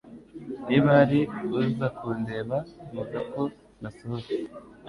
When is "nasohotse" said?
3.81-4.35